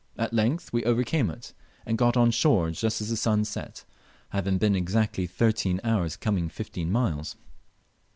[0.17, 1.53] At length we overcame it,
[1.85, 3.85] and got on shore just as the sun set,
[4.29, 7.35] having been exactly thirteen hours coming fifteen miles.